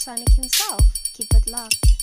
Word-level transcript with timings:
Sonic 0.00 0.32
himself. 0.32 0.80
Keep 1.12 1.34
it 1.34 1.50
locked. 1.50 1.99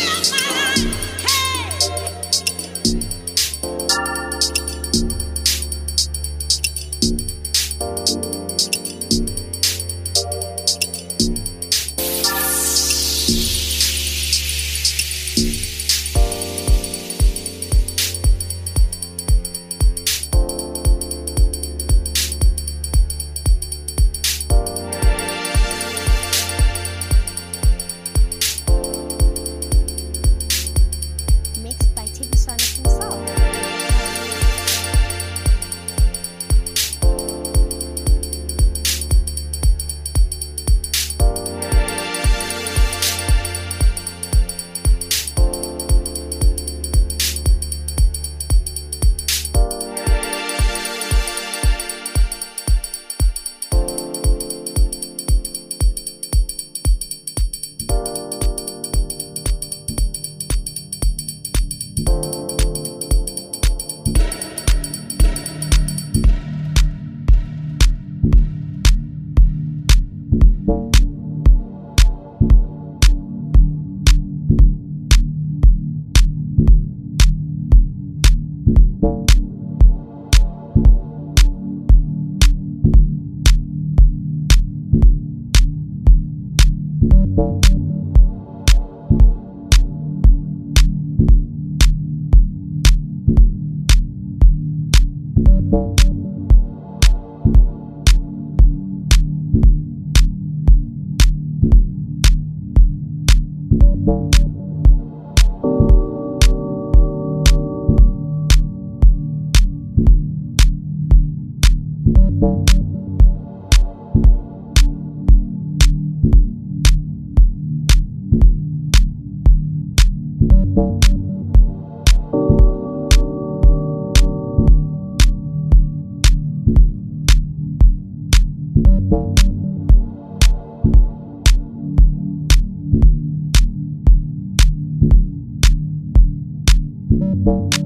you 137.47 137.86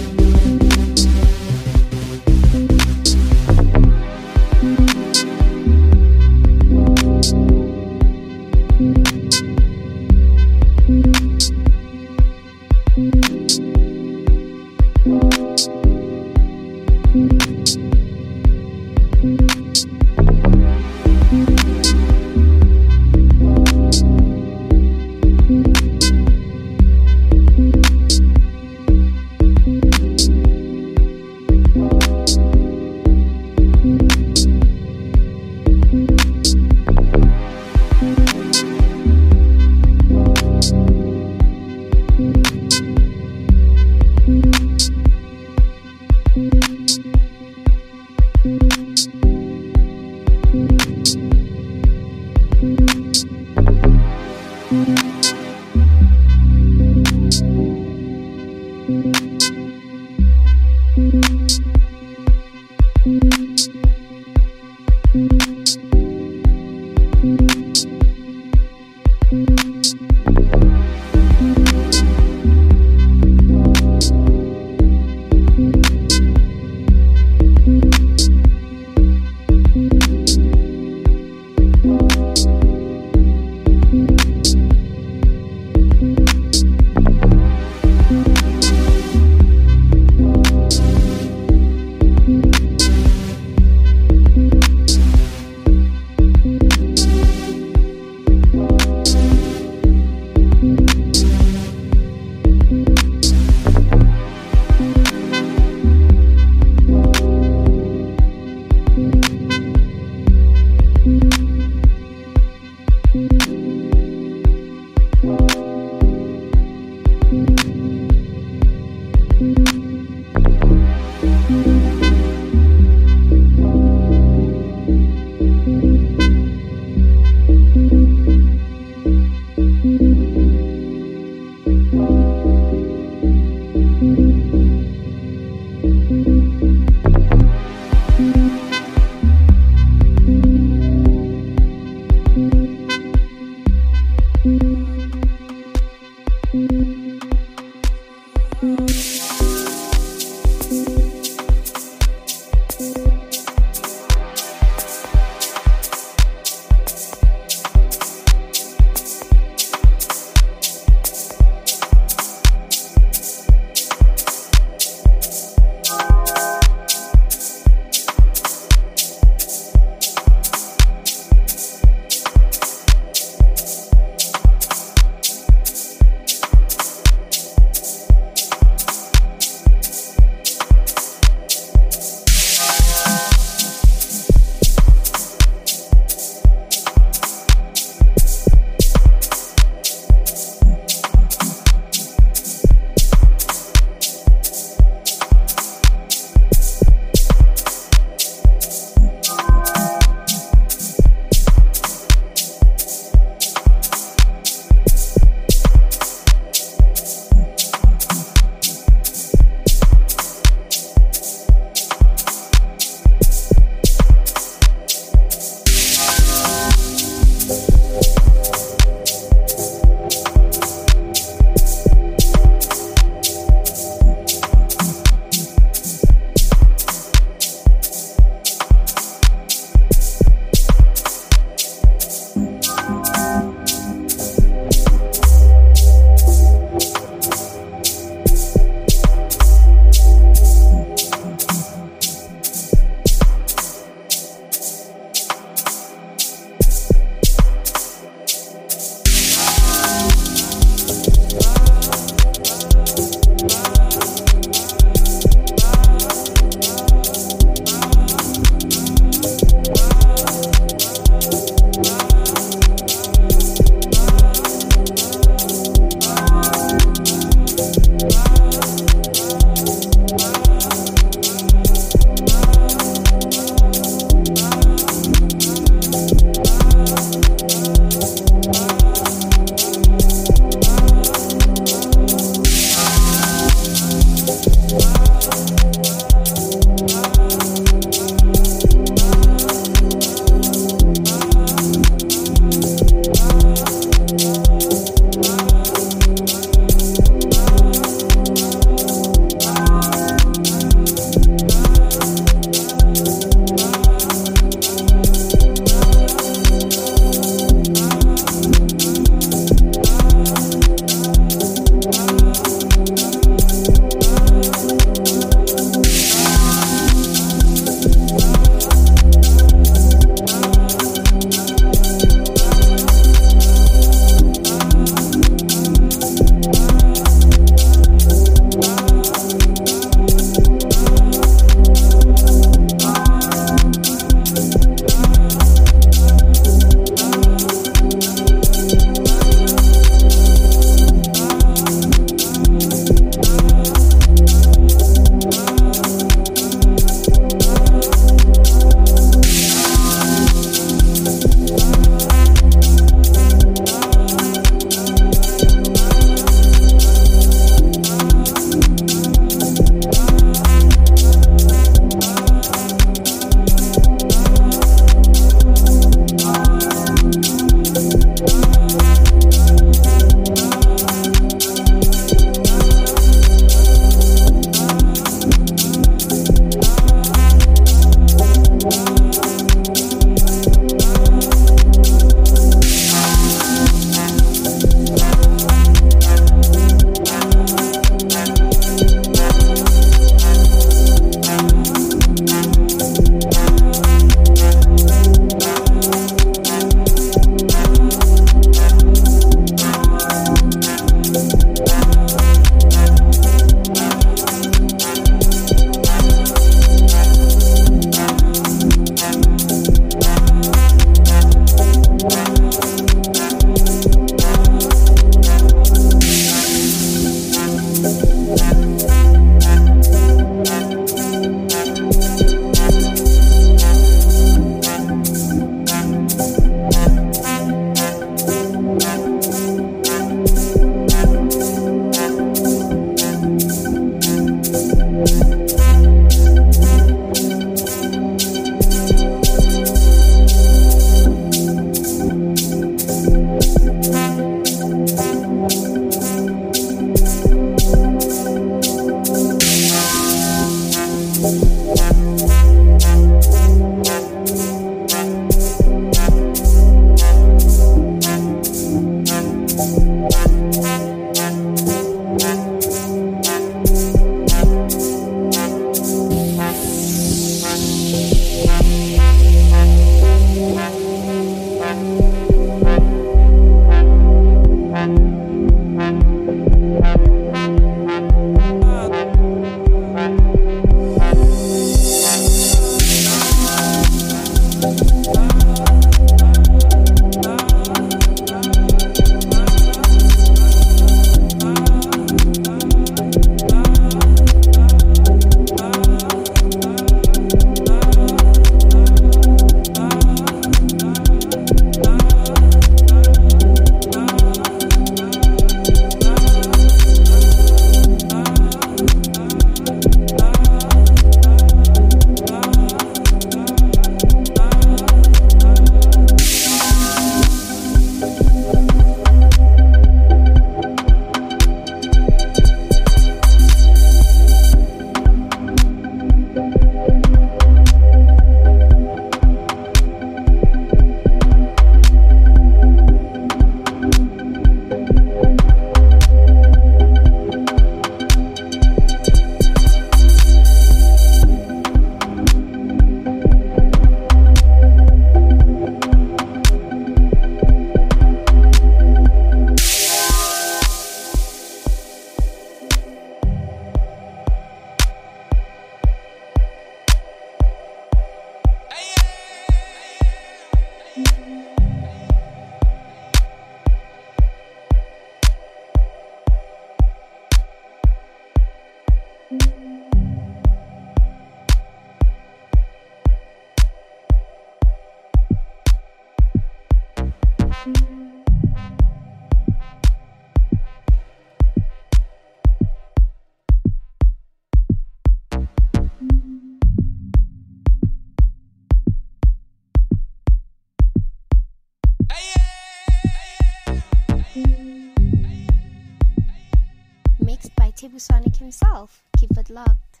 Sonic 598.00 598.36
himself. 598.36 599.02
Keep 599.18 599.36
it 599.36 599.50
locked. 599.50 600.00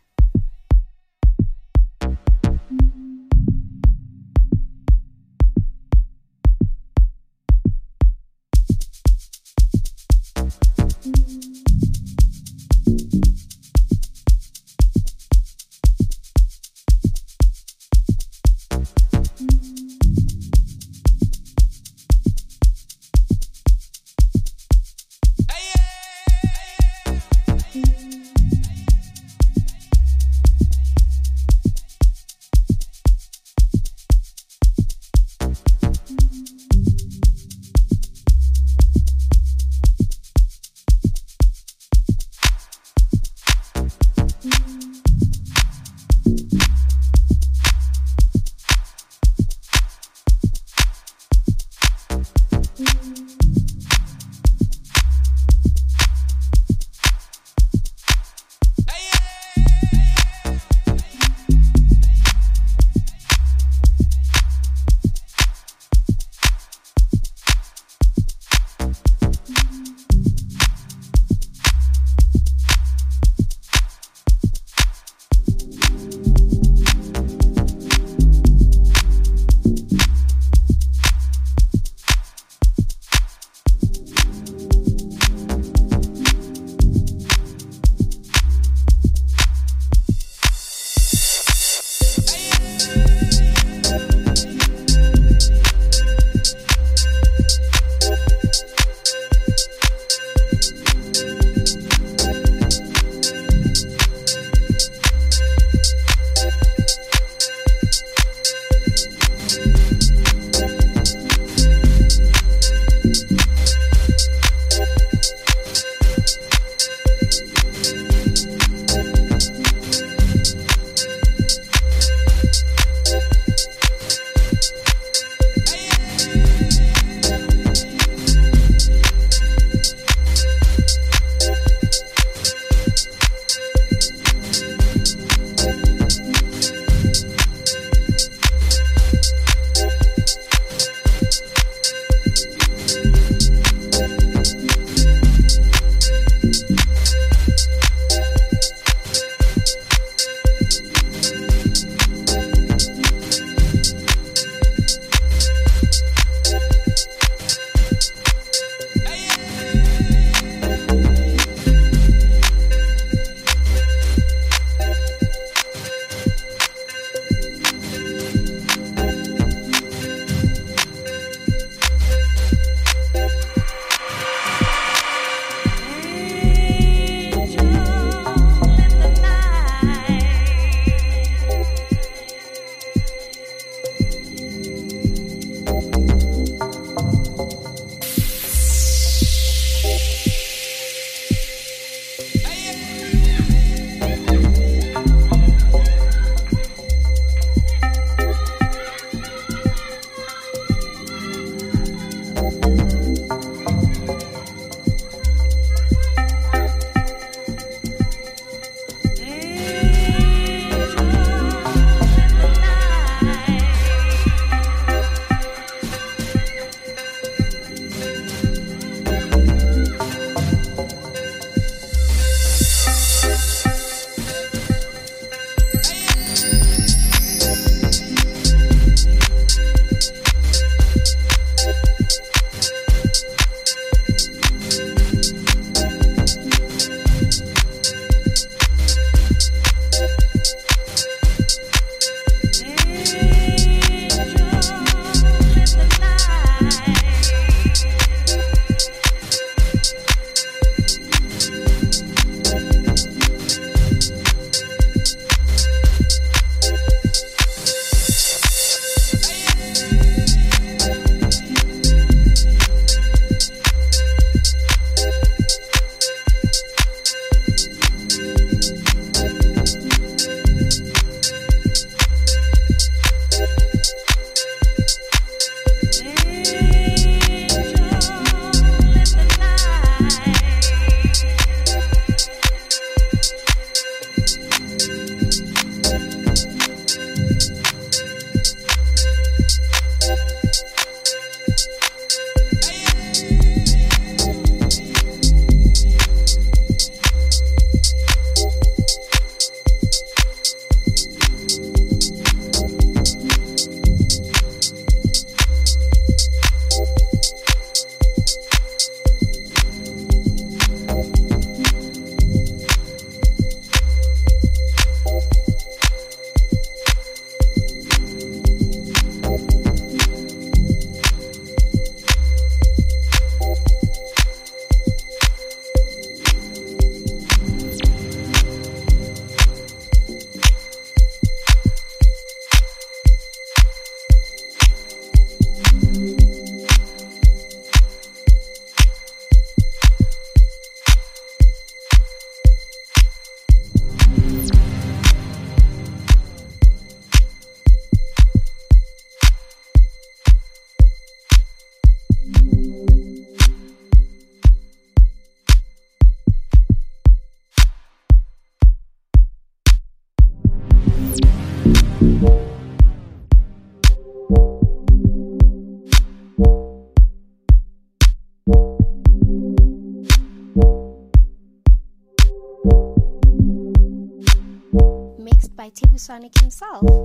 Himself. 376.50 376.99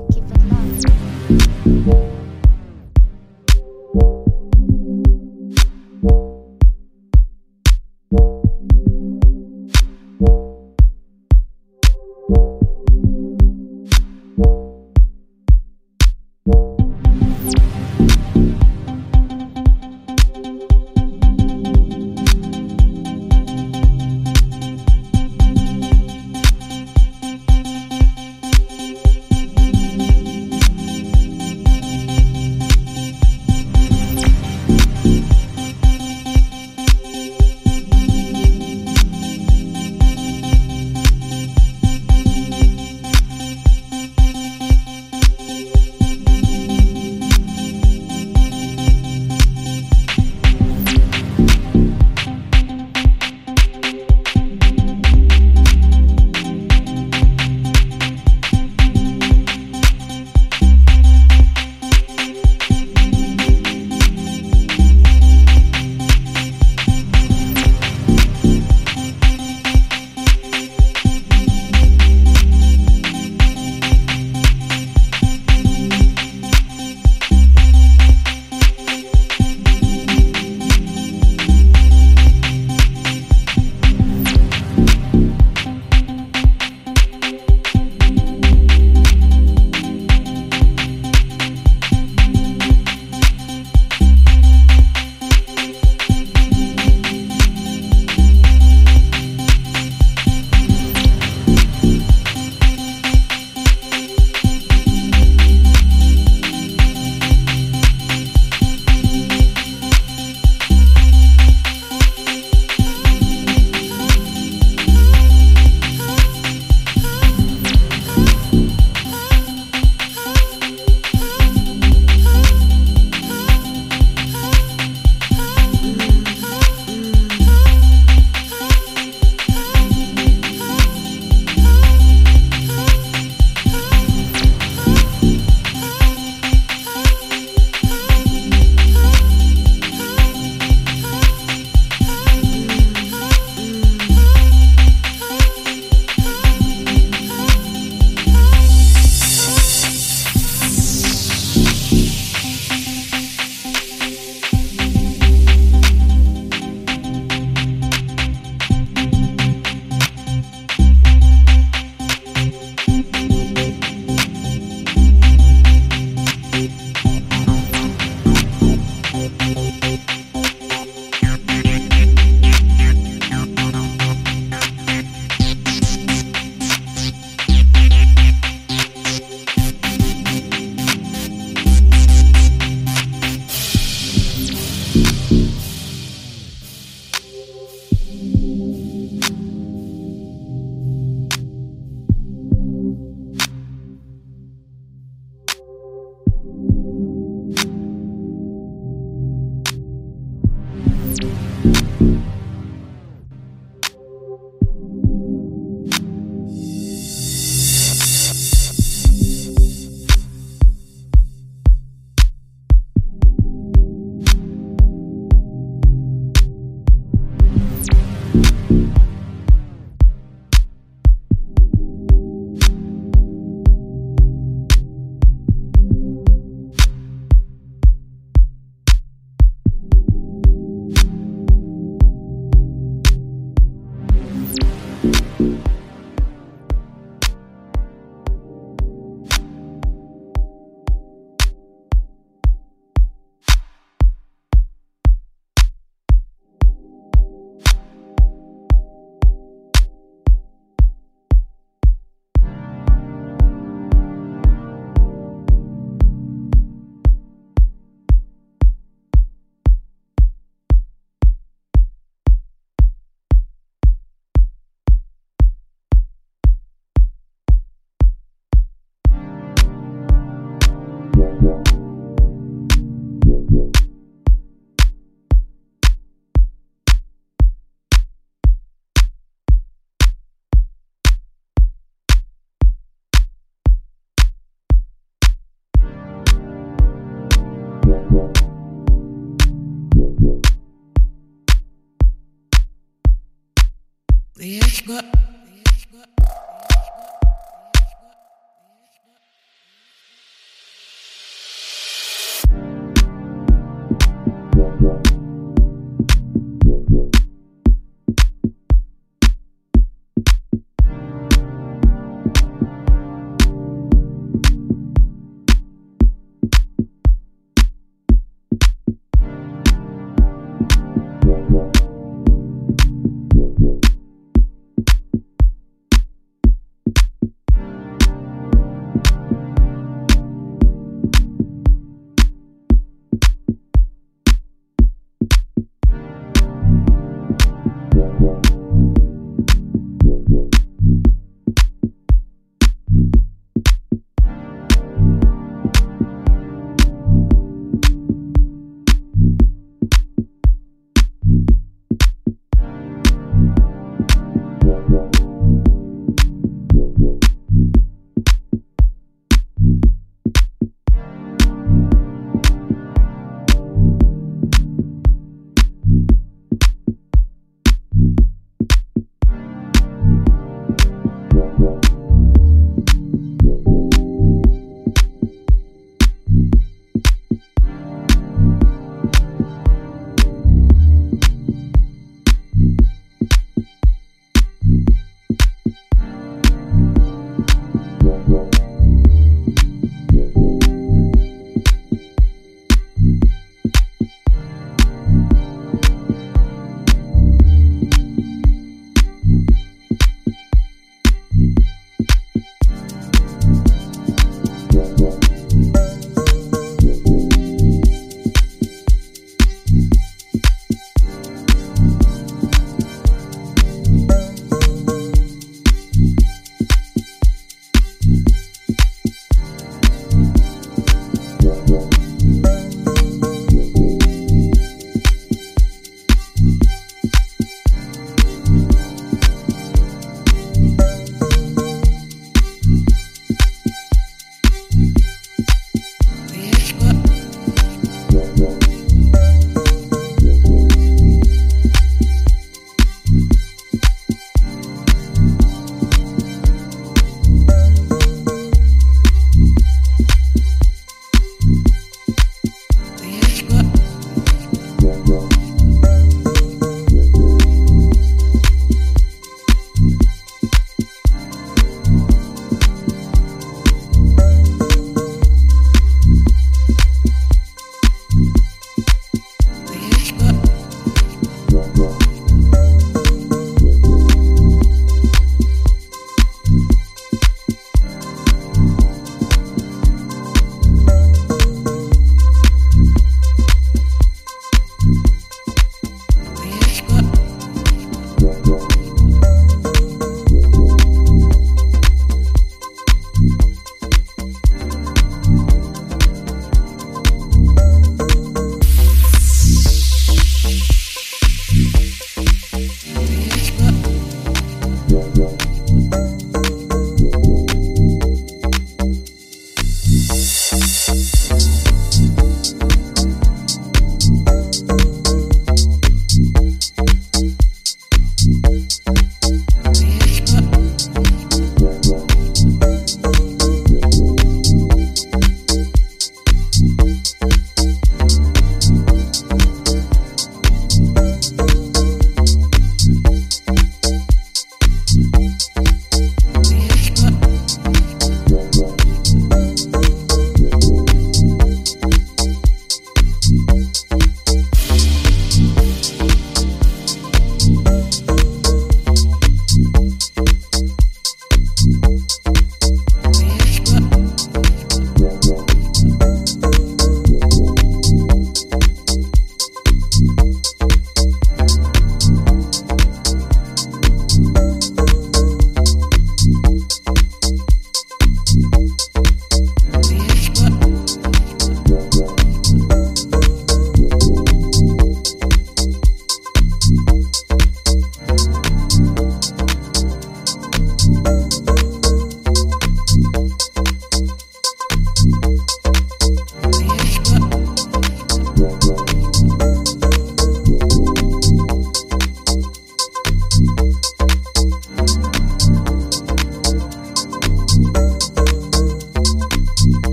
Yeah, 294.37 294.67
but. 294.85 295.34